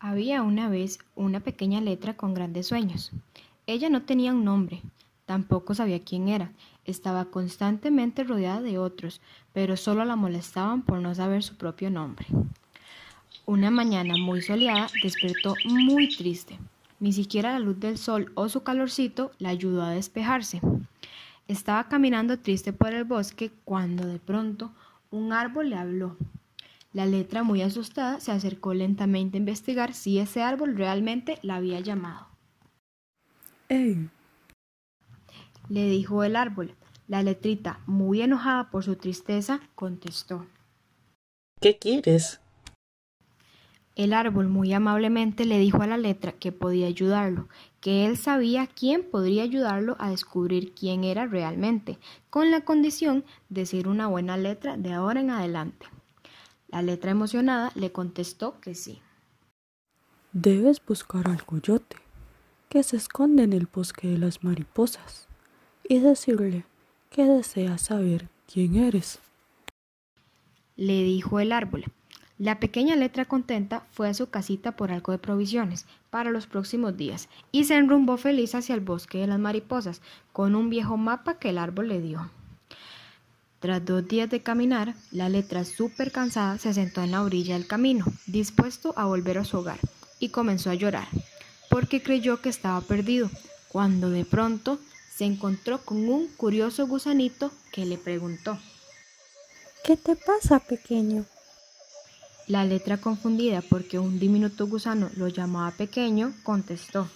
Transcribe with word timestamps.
Había 0.00 0.42
una 0.42 0.68
vez 0.68 1.00
una 1.16 1.40
pequeña 1.40 1.80
letra 1.80 2.14
con 2.14 2.32
grandes 2.32 2.68
sueños. 2.68 3.10
Ella 3.66 3.90
no 3.90 4.02
tenía 4.02 4.32
un 4.32 4.44
nombre, 4.44 4.80
tampoco 5.26 5.74
sabía 5.74 6.04
quién 6.04 6.28
era, 6.28 6.52
estaba 6.84 7.24
constantemente 7.24 8.22
rodeada 8.22 8.62
de 8.62 8.78
otros, 8.78 9.20
pero 9.52 9.76
solo 9.76 10.04
la 10.04 10.14
molestaban 10.14 10.82
por 10.82 11.00
no 11.00 11.16
saber 11.16 11.42
su 11.42 11.56
propio 11.56 11.90
nombre. 11.90 12.26
Una 13.44 13.72
mañana 13.72 14.14
muy 14.16 14.40
soleada 14.40 14.86
despertó 15.02 15.54
muy 15.64 16.08
triste. 16.16 16.60
Ni 17.00 17.12
siquiera 17.12 17.54
la 17.54 17.58
luz 17.58 17.80
del 17.80 17.98
sol 17.98 18.30
o 18.36 18.48
su 18.48 18.62
calorcito 18.62 19.32
la 19.40 19.48
ayudó 19.48 19.82
a 19.82 19.90
despejarse. 19.90 20.60
Estaba 21.48 21.88
caminando 21.88 22.38
triste 22.38 22.72
por 22.72 22.94
el 22.94 23.02
bosque 23.02 23.50
cuando 23.64 24.06
de 24.06 24.20
pronto 24.20 24.70
un 25.10 25.32
árbol 25.32 25.70
le 25.70 25.76
habló. 25.76 26.16
La 26.92 27.04
letra, 27.04 27.42
muy 27.42 27.60
asustada, 27.60 28.18
se 28.20 28.32
acercó 28.32 28.72
lentamente 28.72 29.36
a 29.36 29.40
investigar 29.40 29.92
si 29.92 30.18
ese 30.18 30.42
árbol 30.42 30.76
realmente 30.76 31.38
la 31.42 31.56
había 31.56 31.80
llamado. 31.80 32.28
¡Ey! 33.68 34.08
Le 35.68 35.88
dijo 35.88 36.24
el 36.24 36.34
árbol. 36.34 36.74
La 37.06 37.22
letrita, 37.22 37.80
muy 37.86 38.22
enojada 38.22 38.70
por 38.70 38.84
su 38.84 38.96
tristeza, 38.96 39.60
contestó. 39.74 40.46
¿Qué 41.60 41.78
quieres? 41.78 42.40
El 43.94 44.12
árbol 44.12 44.48
muy 44.48 44.72
amablemente 44.72 45.44
le 45.44 45.58
dijo 45.58 45.82
a 45.82 45.86
la 45.86 45.98
letra 45.98 46.32
que 46.32 46.52
podía 46.52 46.86
ayudarlo, 46.86 47.48
que 47.80 48.06
él 48.06 48.16
sabía 48.16 48.66
quién 48.66 49.02
podría 49.02 49.42
ayudarlo 49.42 49.96
a 49.98 50.10
descubrir 50.10 50.72
quién 50.72 51.02
era 51.02 51.26
realmente, 51.26 51.98
con 52.30 52.50
la 52.50 52.60
condición 52.60 53.24
de 53.48 53.66
ser 53.66 53.88
una 53.88 54.06
buena 54.06 54.36
letra 54.36 54.76
de 54.76 54.92
ahora 54.92 55.20
en 55.20 55.30
adelante. 55.30 55.86
La 56.68 56.82
letra 56.82 57.10
emocionada 57.10 57.72
le 57.74 57.92
contestó 57.92 58.60
que 58.60 58.74
sí. 58.74 59.00
Debes 60.32 60.84
buscar 60.84 61.28
al 61.28 61.44
coyote, 61.44 61.96
que 62.68 62.82
se 62.82 62.96
esconde 62.96 63.42
en 63.42 63.54
el 63.54 63.66
bosque 63.66 64.08
de 64.08 64.18
las 64.18 64.44
mariposas, 64.44 65.26
y 65.88 65.98
decirle 66.00 66.66
que 67.10 67.24
deseas 67.24 67.80
saber 67.80 68.28
quién 68.46 68.76
eres. 68.76 69.18
Le 70.76 71.02
dijo 71.02 71.40
el 71.40 71.52
árbol. 71.52 71.84
La 72.36 72.60
pequeña 72.60 72.94
letra 72.94 73.24
contenta 73.24 73.86
fue 73.90 74.08
a 74.08 74.14
su 74.14 74.28
casita 74.28 74.76
por 74.76 74.92
algo 74.92 75.10
de 75.10 75.18
provisiones 75.18 75.86
para 76.10 76.30
los 76.30 76.46
próximos 76.46 76.96
días 76.96 77.28
y 77.50 77.64
se 77.64 77.74
enrumbó 77.74 78.16
feliz 78.16 78.54
hacia 78.54 78.76
el 78.76 78.80
bosque 78.80 79.18
de 79.18 79.26
las 79.26 79.40
mariposas 79.40 80.02
con 80.32 80.54
un 80.54 80.70
viejo 80.70 80.96
mapa 80.96 81.38
que 81.38 81.50
el 81.50 81.58
árbol 81.58 81.88
le 81.88 82.00
dio. 82.00 82.30
Tras 83.60 83.84
dos 83.84 84.06
días 84.06 84.30
de 84.30 84.40
caminar, 84.40 84.94
la 85.10 85.28
letra 85.28 85.64
súper 85.64 86.12
cansada 86.12 86.58
se 86.58 86.72
sentó 86.72 87.02
en 87.02 87.10
la 87.10 87.22
orilla 87.22 87.54
del 87.54 87.66
camino, 87.66 88.04
dispuesto 88.26 88.94
a 88.96 89.06
volver 89.06 89.38
a 89.38 89.44
su 89.44 89.58
hogar, 89.58 89.80
y 90.20 90.28
comenzó 90.28 90.70
a 90.70 90.74
llorar, 90.74 91.08
porque 91.68 92.00
creyó 92.00 92.40
que 92.40 92.50
estaba 92.50 92.80
perdido, 92.80 93.28
cuando 93.68 94.10
de 94.10 94.24
pronto 94.24 94.78
se 95.16 95.24
encontró 95.24 95.84
con 95.84 96.08
un 96.08 96.28
curioso 96.28 96.86
gusanito 96.86 97.50
que 97.72 97.84
le 97.84 97.98
preguntó. 97.98 98.56
¿Qué 99.82 99.96
te 99.96 100.14
pasa, 100.14 100.60
pequeño? 100.60 101.24
La 102.46 102.64
letra 102.64 102.98
confundida 102.98 103.60
porque 103.60 103.98
un 103.98 104.20
diminuto 104.20 104.68
gusano 104.68 105.10
lo 105.16 105.26
llamaba 105.26 105.72
pequeño, 105.72 106.32
contestó. 106.44 107.08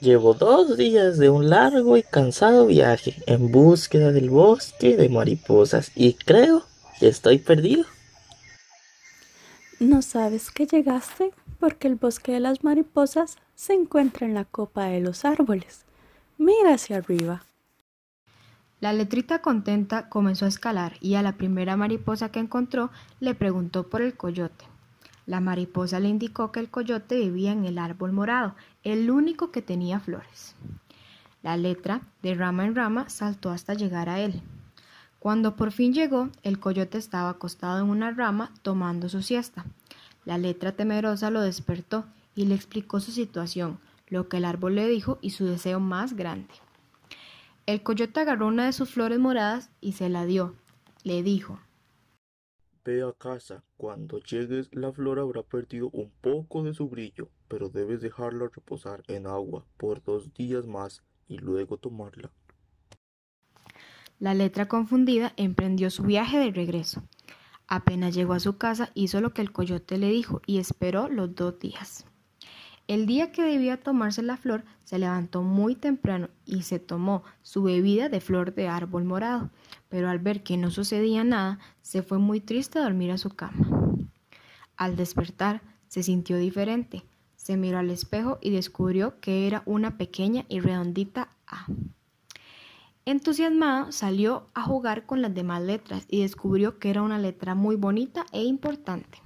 Llevo 0.00 0.32
dos 0.32 0.78
días 0.78 1.18
de 1.18 1.28
un 1.28 1.50
largo 1.50 1.98
y 1.98 2.02
cansado 2.02 2.66
viaje 2.66 3.22
en 3.26 3.52
búsqueda 3.52 4.12
del 4.12 4.30
bosque 4.30 4.96
de 4.96 5.10
mariposas 5.10 5.92
y 5.94 6.14
creo 6.14 6.64
que 6.98 7.08
estoy 7.08 7.36
perdido. 7.36 7.84
¿No 9.78 10.00
sabes 10.00 10.50
que 10.50 10.66
llegaste? 10.66 11.32
Porque 11.58 11.86
el 11.86 11.96
bosque 11.96 12.32
de 12.32 12.40
las 12.40 12.64
mariposas 12.64 13.36
se 13.54 13.74
encuentra 13.74 14.26
en 14.26 14.32
la 14.32 14.46
copa 14.46 14.86
de 14.86 15.00
los 15.00 15.26
árboles. 15.26 15.84
Mira 16.38 16.72
hacia 16.72 16.96
arriba. 16.96 17.44
La 18.80 18.94
letrita 18.94 19.42
contenta 19.42 20.08
comenzó 20.08 20.46
a 20.46 20.48
escalar 20.48 20.94
y 21.02 21.16
a 21.16 21.22
la 21.22 21.36
primera 21.36 21.76
mariposa 21.76 22.32
que 22.32 22.40
encontró 22.40 22.90
le 23.20 23.34
preguntó 23.34 23.90
por 23.90 24.00
el 24.00 24.16
coyote. 24.16 24.69
La 25.30 25.38
mariposa 25.38 26.00
le 26.00 26.08
indicó 26.08 26.50
que 26.50 26.58
el 26.58 26.70
coyote 26.70 27.14
vivía 27.20 27.52
en 27.52 27.64
el 27.64 27.78
árbol 27.78 28.10
morado, 28.10 28.56
el 28.82 29.12
único 29.12 29.52
que 29.52 29.62
tenía 29.62 30.00
flores. 30.00 30.56
La 31.40 31.56
letra, 31.56 32.00
de 32.20 32.34
rama 32.34 32.66
en 32.66 32.74
rama, 32.74 33.08
saltó 33.08 33.50
hasta 33.50 33.74
llegar 33.74 34.08
a 34.08 34.18
él. 34.18 34.42
Cuando 35.20 35.54
por 35.54 35.70
fin 35.70 35.94
llegó, 35.94 36.30
el 36.42 36.58
coyote 36.58 36.98
estaba 36.98 37.30
acostado 37.30 37.78
en 37.78 37.90
una 37.90 38.10
rama 38.10 38.52
tomando 38.62 39.08
su 39.08 39.22
siesta. 39.22 39.64
La 40.24 40.36
letra 40.36 40.72
temerosa 40.72 41.30
lo 41.30 41.42
despertó 41.42 42.06
y 42.34 42.46
le 42.46 42.56
explicó 42.56 42.98
su 42.98 43.12
situación, 43.12 43.78
lo 44.08 44.28
que 44.28 44.38
el 44.38 44.44
árbol 44.44 44.74
le 44.74 44.88
dijo 44.88 45.20
y 45.22 45.30
su 45.30 45.44
deseo 45.44 45.78
más 45.78 46.14
grande. 46.14 46.54
El 47.66 47.84
coyote 47.84 48.18
agarró 48.18 48.48
una 48.48 48.64
de 48.64 48.72
sus 48.72 48.90
flores 48.90 49.20
moradas 49.20 49.70
y 49.80 49.92
se 49.92 50.08
la 50.08 50.24
dio. 50.24 50.56
Le 51.04 51.22
dijo, 51.22 51.60
Ve 52.84 53.02
a 53.02 53.12
casa. 53.12 53.62
Cuando 53.76 54.18
llegues, 54.20 54.68
la 54.72 54.92
flor 54.92 55.18
habrá 55.18 55.42
perdido 55.42 55.90
un 55.92 56.10
poco 56.20 56.62
de 56.62 56.74
su 56.74 56.88
brillo, 56.88 57.28
pero 57.48 57.68
debes 57.68 58.00
dejarla 58.00 58.48
reposar 58.54 59.02
en 59.08 59.26
agua 59.26 59.66
por 59.76 60.02
dos 60.02 60.32
días 60.34 60.66
más 60.66 61.02
y 61.28 61.38
luego 61.38 61.76
tomarla. 61.76 62.32
La 64.18 64.34
letra 64.34 64.68
confundida 64.68 65.32
emprendió 65.36 65.90
su 65.90 66.02
viaje 66.02 66.38
de 66.38 66.50
regreso. 66.50 67.02
Apenas 67.66 68.14
llegó 68.14 68.34
a 68.34 68.40
su 68.40 68.58
casa, 68.58 68.90
hizo 68.94 69.20
lo 69.20 69.32
que 69.32 69.42
el 69.42 69.52
coyote 69.52 69.96
le 69.96 70.08
dijo 70.08 70.42
y 70.46 70.58
esperó 70.58 71.08
los 71.08 71.34
dos 71.34 71.58
días. 71.58 72.04
El 72.90 73.06
día 73.06 73.30
que 73.30 73.44
debía 73.44 73.76
tomarse 73.76 74.20
la 74.20 74.36
flor, 74.36 74.64
se 74.82 74.98
levantó 74.98 75.42
muy 75.42 75.76
temprano 75.76 76.28
y 76.44 76.62
se 76.62 76.80
tomó 76.80 77.22
su 77.40 77.62
bebida 77.62 78.08
de 78.08 78.20
flor 78.20 78.52
de 78.52 78.66
árbol 78.66 79.04
morado, 79.04 79.50
pero 79.88 80.10
al 80.10 80.18
ver 80.18 80.42
que 80.42 80.56
no 80.56 80.72
sucedía 80.72 81.22
nada, 81.22 81.60
se 81.82 82.02
fue 82.02 82.18
muy 82.18 82.40
triste 82.40 82.80
a 82.80 82.82
dormir 82.82 83.12
a 83.12 83.18
su 83.18 83.30
cama. 83.30 83.64
Al 84.76 84.96
despertar, 84.96 85.62
se 85.86 86.02
sintió 86.02 86.36
diferente, 86.36 87.04
se 87.36 87.56
miró 87.56 87.78
al 87.78 87.90
espejo 87.90 88.38
y 88.40 88.50
descubrió 88.50 89.20
que 89.20 89.46
era 89.46 89.62
una 89.66 89.96
pequeña 89.96 90.44
y 90.48 90.58
redondita 90.58 91.28
A. 91.46 91.66
Entusiasmado, 93.04 93.92
salió 93.92 94.48
a 94.52 94.62
jugar 94.62 95.06
con 95.06 95.22
las 95.22 95.32
demás 95.32 95.62
letras 95.62 96.06
y 96.08 96.22
descubrió 96.22 96.80
que 96.80 96.90
era 96.90 97.02
una 97.02 97.20
letra 97.20 97.54
muy 97.54 97.76
bonita 97.76 98.26
e 98.32 98.42
importante. 98.42 99.22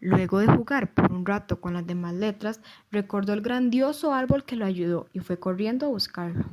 Luego 0.00 0.38
de 0.38 0.46
jugar 0.46 0.94
por 0.94 1.12
un 1.12 1.26
rato 1.26 1.60
con 1.60 1.74
las 1.74 1.86
demás 1.86 2.14
letras, 2.14 2.60
recordó 2.90 3.32
el 3.32 3.40
grandioso 3.40 4.14
árbol 4.14 4.44
que 4.44 4.56
lo 4.56 4.64
ayudó 4.64 5.08
y 5.12 5.20
fue 5.20 5.38
corriendo 5.38 5.86
a 5.86 5.90
buscarlo. 5.90 6.44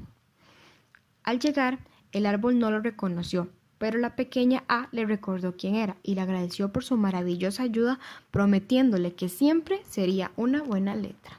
Al 1.23 1.39
llegar, 1.39 1.79
el 2.11 2.25
árbol 2.25 2.57
no 2.57 2.71
lo 2.71 2.79
reconoció, 2.79 3.49
pero 3.77 3.99
la 3.99 4.15
pequeña 4.15 4.63
A 4.67 4.87
le 4.91 5.05
recordó 5.05 5.55
quién 5.57 5.75
era 5.75 5.97
y 6.01 6.15
le 6.15 6.21
agradeció 6.21 6.71
por 6.71 6.83
su 6.83 6.97
maravillosa 6.97 7.63
ayuda, 7.63 7.99
prometiéndole 8.31 9.13
que 9.13 9.29
siempre 9.29 9.81
sería 9.85 10.31
una 10.35 10.63
buena 10.63 10.95
letra. 10.95 11.37